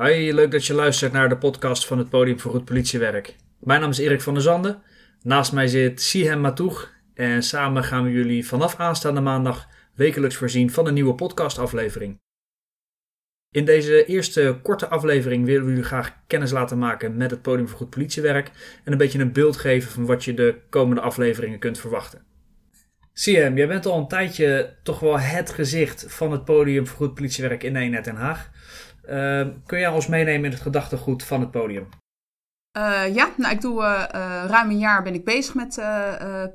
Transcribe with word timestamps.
Hoi, 0.00 0.34
leuk 0.34 0.50
dat 0.50 0.66
je 0.66 0.74
luistert 0.74 1.12
naar 1.12 1.28
de 1.28 1.36
podcast 1.36 1.86
van 1.86 1.98
het 1.98 2.08
Podium 2.08 2.40
voor 2.40 2.50
Goed 2.50 2.64
Politiewerk. 2.64 3.36
Mijn 3.58 3.80
naam 3.80 3.90
is 3.90 3.98
Erik 3.98 4.20
van 4.20 4.34
der 4.34 4.42
Zanden. 4.42 4.82
Naast 5.22 5.52
mij 5.52 5.66
zit 5.66 6.02
Sihem 6.02 6.40
Matoeg. 6.40 6.92
En 7.14 7.42
samen 7.42 7.84
gaan 7.84 8.04
we 8.04 8.10
jullie 8.10 8.46
vanaf 8.46 8.76
aanstaande 8.76 9.20
maandag 9.20 9.68
wekelijks 9.94 10.36
voorzien 10.36 10.70
van 10.70 10.86
een 10.86 10.94
nieuwe 10.94 11.14
podcastaflevering. 11.14 12.18
In 13.50 13.64
deze 13.64 14.04
eerste 14.04 14.58
korte 14.62 14.88
aflevering 14.88 15.44
willen 15.44 15.64
we 15.64 15.68
jullie 15.68 15.84
graag 15.84 16.16
kennis 16.26 16.50
laten 16.50 16.78
maken 16.78 17.16
met 17.16 17.30
het 17.30 17.42
Podium 17.42 17.68
voor 17.68 17.78
Goed 17.78 17.90
Politiewerk 17.90 18.50
en 18.84 18.92
een 18.92 18.98
beetje 18.98 19.18
een 19.18 19.32
beeld 19.32 19.56
geven 19.56 19.90
van 19.90 20.06
wat 20.06 20.24
je 20.24 20.34
de 20.34 20.60
komende 20.70 21.00
afleveringen 21.00 21.58
kunt 21.58 21.78
verwachten. 21.78 22.24
Siem, 23.12 23.56
jij 23.56 23.68
bent 23.68 23.86
al 23.86 23.98
een 23.98 24.08
tijdje 24.08 24.76
toch 24.82 25.00
wel 25.00 25.18
het 25.18 25.50
gezicht 25.50 26.04
van 26.08 26.32
het 26.32 26.44
Podium 26.44 26.86
voor 26.86 26.96
Goed 26.96 27.14
Politiewerk 27.14 27.62
in 27.62 27.76
Eenheid 27.76 28.04
Den 28.04 28.16
Haag. 28.16 28.50
Uh, 29.10 29.46
kun 29.66 29.78
jij 29.78 29.88
ons 29.88 30.06
meenemen 30.06 30.44
in 30.44 30.50
het 30.50 30.60
gedachtegoed 30.60 31.22
van 31.22 31.40
het 31.40 31.50
podium? 31.50 31.88
Uh, 32.78 33.14
ja, 33.14 33.28
nou, 33.36 33.54
ik 33.54 33.60
doe 33.60 33.82
uh, 33.82 34.04
ruim 34.46 34.70
een 34.70 34.78
jaar 34.78 35.02
ben 35.02 35.14
ik 35.14 35.24
bezig 35.24 35.54
met 35.54 35.80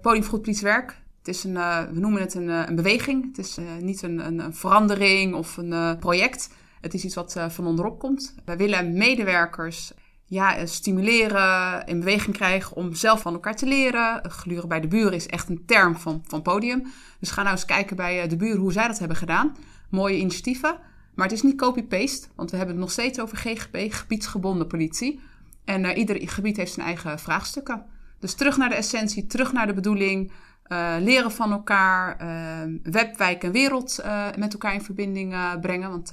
Podium 0.02 0.24
voor. 0.24 0.40
Het 0.40 1.28
is 1.36 1.44
een, 1.44 1.54
we 1.94 2.00
noemen 2.00 2.22
het 2.22 2.34
een, 2.34 2.48
een 2.48 2.76
beweging. 2.76 3.26
Het 3.28 3.38
is 3.38 3.58
niet 3.80 4.02
een, 4.02 4.26
een, 4.26 4.54
verandering 4.54 5.34
of 5.34 5.58
een 5.58 5.98
project. 6.00 6.50
Het 6.82 6.94
is 6.94 7.04
iets 7.04 7.16
wat 7.16 7.36
van 7.48 7.68
onderop 7.68 8.00
komt. 8.00 8.36
Wij 8.46 8.58
willen 8.58 8.94
medewerkers 8.94 9.94
ja, 10.26 10.66
stimuleren, 10.66 11.86
in 11.86 12.00
beweging 12.00 12.36
krijgen 12.36 12.76
om 12.76 12.94
zelf 12.94 13.22
van 13.22 13.34
elkaar 13.34 13.56
te 13.56 13.66
leren. 13.66 14.30
Gluren 14.30 14.70
bij 14.70 14.80
de 14.80 14.88
buren 14.88 15.14
is 15.14 15.28
echt 15.28 15.50
een 15.50 15.66
term 15.66 15.96
van, 15.96 16.24
van 16.28 16.42
podium. 16.42 16.84
Dus 17.20 17.32
ga 17.32 17.42
nou 17.42 17.54
eens 17.54 17.66
kijken 17.66 17.96
bij 17.96 18.28
de 18.28 18.36
buren 18.36 18.60
hoe 18.60 18.72
zij 18.72 18.88
dat 18.88 19.00
hebben 19.00 19.18
gedaan. 19.18 19.56
Mooie 19.90 20.18
initiatieven. 20.18 20.78
Maar 21.16 21.26
het 21.26 21.36
is 21.36 21.42
niet 21.42 21.58
copy-paste, 21.58 22.28
want 22.36 22.52
we 22.52 22.58
hebben 22.58 22.76
het 22.76 22.84
nog 22.84 22.94
steeds 22.94 23.20
over 23.20 23.38
GGP, 23.38 23.94
gebiedsgebonden 23.94 24.68
politie. 24.68 25.20
En 25.66 25.84
uh, 25.84 25.98
ieder 25.98 26.30
gebied 26.30 26.58
heeft 26.58 26.74
zijn 26.74 26.86
eigen 26.86 27.20
vraagstukken. 27.20 27.86
Dus 28.20 28.34
terug 28.34 28.58
naar 28.58 28.70
de 28.70 28.76
essentie, 28.76 29.28
terug 29.28 29.54
naar 29.54 29.68
de 29.68 29.74
bedoeling, 29.74 30.32
uh, 30.68 30.96
leren 31.00 31.32
van 31.32 31.52
elkaar, 31.52 32.22
uh, 32.22 32.80
web, 32.84 33.18
wijk 33.18 33.44
en 33.44 33.52
wereld 33.52 34.04
met 34.38 34.54
elkaar 34.54 34.74
in 34.74 34.82
verbinding 34.82 35.60
brengen. 35.62 35.90
Want 35.90 36.10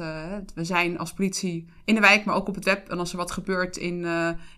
we 0.55 0.65
zijn 0.65 0.99
als 0.99 1.13
politie 1.13 1.69
in 1.85 1.95
de 1.95 2.01
wijk, 2.01 2.25
maar 2.25 2.35
ook 2.35 2.49
op 2.49 2.55
het 2.55 2.65
web. 2.65 2.89
En 2.89 2.99
als 2.99 3.11
er 3.11 3.17
wat 3.17 3.31
gebeurt 3.31 3.77
in, 3.77 4.05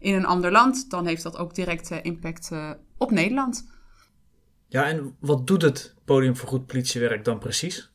in 0.01 0.15
een 0.15 0.27
ander 0.27 0.51
land, 0.51 0.91
dan 0.91 1.07
heeft 1.07 1.23
dat 1.23 1.39
ook 1.39 1.55
direct 1.55 1.91
impact 1.91 2.51
op 2.99 3.11
Nederland. 3.11 3.69
Ja, 4.69 4.85
en 4.85 5.17
wat 5.21 5.47
doet 5.47 5.63
het 5.63 5.95
Podium 6.05 6.37
voor 6.37 6.49
Goed 6.49 6.67
Politiewerk 6.67 7.25
dan 7.25 7.39
precies? 7.39 7.91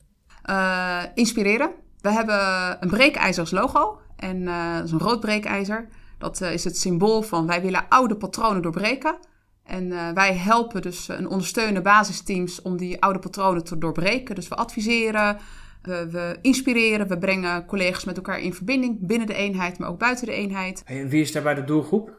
inspireren. 1.14 1.70
We 2.02 2.12
hebben 2.12 2.76
een 2.80 2.88
breekijzer 2.88 3.40
als 3.40 3.50
logo. 3.50 4.00
En 4.16 4.40
uh, 4.40 4.74
dat 4.74 4.84
is 4.84 4.92
een 4.92 4.98
rood 4.98 5.20
breekijzer. 5.20 5.88
Dat 6.18 6.40
uh, 6.40 6.52
is 6.52 6.64
het 6.64 6.78
symbool 6.78 7.22
van 7.22 7.46
wij 7.46 7.62
willen 7.62 7.88
oude 7.88 8.16
patronen 8.16 8.62
doorbreken. 8.62 9.18
En 9.64 9.86
uh, 9.86 10.10
wij 10.10 10.34
helpen 10.34 10.82
dus 10.82 11.08
en 11.08 11.28
ondersteunen 11.28 11.82
basisteams 11.82 12.62
om 12.62 12.76
die 12.76 13.02
oude 13.02 13.18
patronen 13.18 13.64
te 13.64 13.78
doorbreken. 13.78 14.34
Dus 14.34 14.48
we 14.48 14.54
adviseren, 14.54 15.38
we, 15.82 16.10
we, 16.10 16.38
inspireren, 16.42 17.08
we 17.08 17.18
brengen 17.18 17.66
collega's 17.66 18.04
met 18.04 18.16
elkaar 18.16 18.40
in 18.40 18.54
verbinding 18.54 19.06
binnen 19.06 19.26
de 19.26 19.34
eenheid, 19.34 19.78
maar 19.78 19.88
ook 19.88 19.98
buiten 19.98 20.26
de 20.26 20.32
eenheid. 20.32 20.82
En 20.84 21.08
wie 21.08 21.22
is 21.22 21.32
daarbij 21.32 21.54
de 21.54 21.64
doelgroep? 21.64 22.18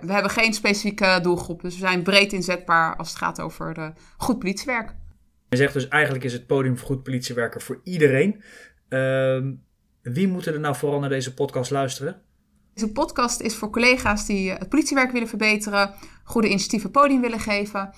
We 0.00 0.12
hebben 0.12 0.30
geen 0.30 0.52
specifieke 0.52 1.18
doelgroep, 1.22 1.62
dus 1.62 1.74
we 1.74 1.80
zijn 1.80 2.02
breed 2.02 2.32
inzetbaar 2.32 2.96
als 2.96 3.08
het 3.08 3.18
gaat 3.18 3.40
over 3.40 3.92
goed 4.16 4.38
politiewerk. 4.38 4.94
Je 5.48 5.56
zegt 5.56 5.72
dus 5.72 5.88
eigenlijk 5.88 6.24
is 6.24 6.32
het 6.32 6.46
podium 6.46 6.78
voor 6.78 6.86
goed 6.86 7.02
politiewerker 7.02 7.60
voor 7.62 7.80
iedereen. 7.84 8.42
Uh, 8.92 9.38
wie 10.02 10.28
moeten 10.28 10.52
er 10.54 10.60
nou 10.60 10.76
vooral 10.76 11.00
naar 11.00 11.08
deze 11.08 11.34
podcast 11.34 11.70
luisteren? 11.70 12.22
Deze 12.74 12.92
podcast 12.92 13.40
is 13.40 13.54
voor 13.54 13.70
collega's 13.70 14.26
die 14.26 14.50
het 14.50 14.68
politiewerk 14.68 15.12
willen 15.12 15.28
verbeteren, 15.28 15.94
goede 16.24 16.48
initiatieven 16.48 16.90
podium 16.90 17.20
willen 17.20 17.40
geven, 17.40 17.90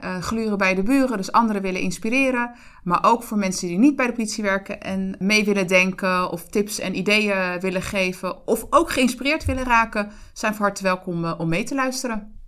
uh, 0.00 0.22
gluren 0.22 0.58
bij 0.58 0.74
de 0.74 0.82
buren, 0.82 1.16
dus 1.16 1.32
anderen 1.32 1.62
willen 1.62 1.80
inspireren, 1.80 2.54
maar 2.82 2.98
ook 3.02 3.22
voor 3.22 3.38
mensen 3.38 3.68
die 3.68 3.78
niet 3.78 3.96
bij 3.96 4.06
de 4.06 4.12
politie 4.12 4.42
werken 4.42 4.80
en 4.80 5.16
mee 5.18 5.44
willen 5.44 5.66
denken 5.66 6.30
of 6.30 6.48
tips 6.48 6.78
en 6.78 6.96
ideeën 6.96 7.60
willen 7.60 7.82
geven 7.82 8.46
of 8.46 8.66
ook 8.70 8.90
geïnspireerd 8.90 9.44
willen 9.44 9.64
raken, 9.64 10.10
zijn 10.32 10.54
van 10.54 10.64
harte 10.64 10.82
welkom 10.82 11.24
uh, 11.24 11.34
om 11.38 11.48
mee 11.48 11.64
te 11.64 11.74
luisteren. 11.74 12.40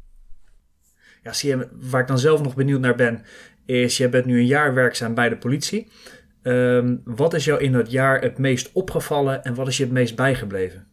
Ja, 1.22 1.32
zie 1.32 1.56
je, 1.56 1.68
waar 1.90 2.00
ik 2.00 2.06
dan 2.06 2.18
zelf 2.18 2.42
nog 2.42 2.54
benieuwd 2.54 2.80
naar 2.80 2.94
ben, 2.94 3.24
is 3.66 3.96
je 3.96 4.08
bent 4.08 4.24
nu 4.24 4.38
een 4.38 4.46
jaar 4.46 4.74
werkzaam 4.74 5.14
bij 5.14 5.28
de 5.28 5.36
politie. 5.36 5.90
Um, 6.42 7.00
wat 7.04 7.34
is 7.34 7.44
jou 7.44 7.60
in 7.60 7.72
dat 7.72 7.90
jaar 7.90 8.20
het 8.20 8.38
meest 8.38 8.72
opgevallen 8.72 9.44
en 9.44 9.54
wat 9.54 9.68
is 9.68 9.76
je 9.76 9.82
het 9.82 9.92
meest 9.92 10.16
bijgebleven? 10.16 10.86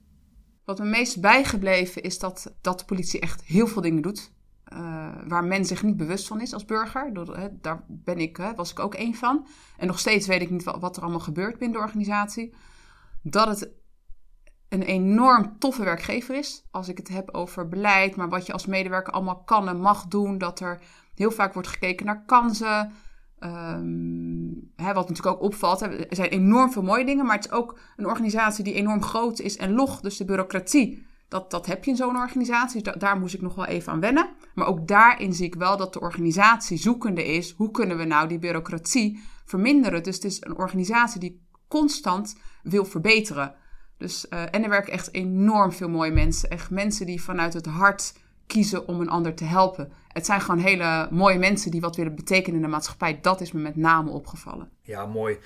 Wat 0.66 0.80
me 0.80 0.86
meest 0.86 1.22
bijgebleven 1.22 2.02
is 2.02 2.20
dat, 2.20 2.56
dat 2.62 2.80
de 2.80 2.86
politie 2.86 3.20
echt 3.20 3.44
heel 3.44 3.68
veel 3.68 3.82
dingen 3.82 4.02
doet. 4.02 4.32
Uh, 4.74 5.10
waar 5.28 5.44
men 5.44 5.66
zich 5.66 5.84
niet 5.84 5.98
bewust 5.98 6.28
van 6.28 6.42
is 6.42 6.54
als 6.54 6.66
burger. 6.66 7.12
daar 7.62 7.84
ben 7.88 8.18
ik, 8.18 8.38
was 8.56 8.72
ik 8.72 8.80
ook 8.80 8.96
één 8.96 9.16
van. 9.16 9.48
En 9.78 9.88
nog 9.88 10.00
steeds 10.00 10.28
weet 10.28 10.42
ik 10.42 10.50
niet 10.50 10.64
wat, 10.64 10.80
wat 10.80 10.96
er 10.96 11.02
allemaal 11.02 11.20
gebeurt 11.20 11.58
binnen 11.58 11.78
de 11.78 11.84
organisatie. 11.84 12.54
Dat 13.24 13.48
het 13.48 13.72
een 14.70 14.82
enorm 14.82 15.60
toffe 15.60 15.84
werkgever 15.84 16.36
is. 16.36 16.64
Als 16.72 16.88
ik 16.88 16.98
het 16.98 17.08
heb 17.08 17.30
over 17.32 17.68
beleid, 17.68 18.16
maar 18.16 18.30
wat 18.30 18.46
je 18.46 18.54
als 18.54 18.66
medewerker 18.66 19.14
allemaal 19.14 19.44
kan 19.44 19.68
en 19.68 19.80
mag 19.80 20.06
doen. 20.06 20.38
Dat 20.38 20.60
er 20.60 20.82
heel 21.16 21.32
vaak 21.32 21.54
wordt 21.54 21.68
gekeken 21.68 22.06
naar 22.06 22.24
kansen. 22.26 22.94
Um, 23.40 24.72
hè, 24.76 24.94
wat 24.94 25.10
natuurlijk 25.10 25.36
ook 25.36 25.42
opvalt, 25.42 25.82
er 25.82 26.08
zijn 26.10 26.30
enorm 26.30 26.72
veel 26.72 26.82
mooie 26.82 27.06
dingen, 27.06 27.26
maar 27.26 27.36
het 27.36 27.46
is 27.46 27.52
ook 27.52 27.80
een 27.96 28.06
organisatie 28.06 28.64
die 28.64 28.74
enorm 28.74 29.02
groot 29.02 29.40
is 29.40 29.58
en 29.58 29.74
log. 29.74 30.00
Dus 30.02 30.18
de 30.18 30.26
bureaucratie, 30.26 31.06
dat, 31.28 31.52
dat 31.52 31.66
heb 31.66 31.84
je 31.84 31.92
in 31.92 31.98
zo'n 31.98 32.18
organisatie. 32.18 32.98
Daar 32.98 33.20
moest 33.20 33.34
ik 33.34 33.42
nog 33.42 33.56
wel 33.56 33.66
even 33.66 33.92
aan 33.92 34.00
wennen. 34.00 34.30
Maar 34.54 34.68
ook 34.68 34.88
daarin 34.88 35.34
zie 35.34 35.46
ik 35.46 35.56
wel 35.56 35.78
dat 35.78 35.94
de 35.94 36.00
organisatie 36.00 36.78
zoekende 36.78 37.26
is. 37.26 37.52
Hoe 37.52 37.72
kunnen 37.72 37.98
we 37.98 38.04
nou 38.04 38.28
die 38.28 38.40
bureaucratie 38.40 39.20
verminderen? 39.46 40.04
Dus 40.04 40.16
het 40.16 40.24
is 40.24 40.38
een 40.44 40.58
organisatie 40.58 41.20
die 41.20 41.46
constant 41.68 42.36
wil 42.64 42.86
verbeteren. 42.86 43.56
Dus, 43.98 44.26
uh, 44.30 44.42
en 44.42 44.64
er 44.64 44.70
werken 44.70 44.94
echt 44.94 45.14
enorm 45.14 45.72
veel 45.72 45.90
mooie 45.90 46.12
mensen. 46.12 46.50
Echt 46.50 46.70
mensen 46.70 47.06
die 47.06 47.22
vanuit 47.22 47.54
het 47.54 47.66
hart 47.66 48.14
kiezen 48.48 48.88
om 48.88 49.02
een 49.02 49.10
ander 49.10 49.34
te 49.34 49.44
helpen. 49.44 49.92
Het 50.08 50.26
zijn 50.26 50.42
gewoon 50.42 50.60
hele 50.60 51.08
mooie 51.12 51.40
mensen 51.40 51.72
die 51.72 51.82
wat 51.82 51.96
willen 51.96 52.16
betekenen 52.16 52.56
in 52.56 52.62
de 52.62 52.68
maatschappij. 52.68 53.20
Dat 53.22 53.42
is 53.42 53.52
me 53.52 53.62
met 53.62 53.76
name 53.76 54.12
opgevallen. 54.12 54.70
Ja, 54.82 55.06
mooi. 55.06 55.38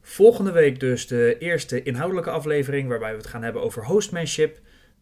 Volgende 0.00 0.52
week 0.52 0.80
dus 0.80 1.06
de 1.06 1.38
eerste 1.38 1.82
inhoudelijke 1.82 2.30
aflevering 2.30 2.88
waarbij 2.88 3.10
we 3.10 3.16
het 3.16 3.26
gaan 3.26 3.42
hebben 3.42 3.62
over 3.62 3.84
hostmanship. 3.84 4.60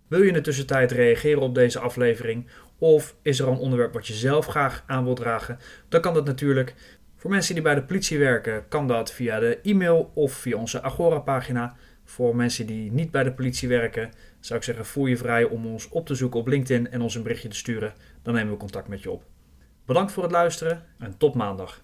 Wil 0.08 0.22
je 0.22 0.28
in 0.28 0.32
de 0.32 0.40
tussentijd 0.40 0.92
reageren 0.92 1.42
op 1.42 1.54
deze 1.54 1.78
aflevering? 1.78 2.46
Of 2.78 3.16
is 3.22 3.40
er 3.40 3.48
een 3.48 3.58
onderwerp 3.58 3.92
wat 3.92 4.06
je 4.06 4.12
zelf 4.12 4.46
graag 4.46 4.84
aan 4.86 5.04
wilt 5.04 5.16
dragen? 5.16 5.58
Dan 5.88 6.00
kan 6.00 6.14
dat 6.14 6.24
natuurlijk. 6.24 6.74
Voor 7.16 7.30
mensen 7.30 7.54
die 7.54 7.62
bij 7.62 7.74
de 7.74 7.84
politie 7.84 8.18
werken, 8.18 8.68
kan 8.68 8.88
dat 8.88 9.12
via 9.12 9.38
de 9.38 9.60
e-mail 9.62 10.10
of 10.14 10.32
via 10.32 10.56
onze 10.56 10.82
Agora-pagina. 10.82 11.76
Voor 12.04 12.36
mensen 12.36 12.66
die 12.66 12.92
niet 12.92 13.10
bij 13.10 13.22
de 13.22 13.32
politie 13.32 13.68
werken, 13.68 14.10
zou 14.40 14.58
ik 14.58 14.64
zeggen, 14.64 14.86
voel 14.86 15.06
je 15.06 15.16
vrij 15.16 15.44
om 15.44 15.66
ons 15.66 15.88
op 15.88 16.06
te 16.06 16.14
zoeken 16.14 16.40
op 16.40 16.46
LinkedIn 16.46 16.90
en 16.90 17.00
ons 17.00 17.14
een 17.14 17.22
berichtje 17.22 17.48
te 17.48 17.56
sturen. 17.56 17.92
Dan 18.22 18.34
nemen 18.34 18.52
we 18.52 18.58
contact 18.58 18.88
met 18.88 19.02
je 19.02 19.10
op. 19.10 19.24
Bedankt 19.84 20.12
voor 20.12 20.22
het 20.22 20.32
luisteren 20.32 20.84
en 20.98 21.16
tot 21.16 21.34
maandag. 21.34 21.82